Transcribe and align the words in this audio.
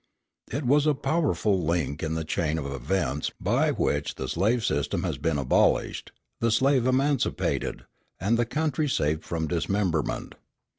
It 0.51 0.65
was 0.65 0.87
a 0.87 0.95
powerful 0.95 1.61
link 1.63 2.01
in 2.01 2.15
the 2.15 2.25
chain 2.25 2.57
of 2.57 2.65
events 2.65 3.29
by 3.39 3.69
which 3.69 4.15
the 4.15 4.27
slave 4.27 4.65
system 4.65 5.03
has 5.03 5.19
been 5.19 5.37
abolished, 5.37 6.11
the 6.39 6.49
slave 6.49 6.87
emancipated, 6.87 7.85
and 8.19 8.35
the 8.35 8.47
country 8.47 8.89
saved 8.89 9.23
from 9.23 9.45
dismemberment." 9.45 10.33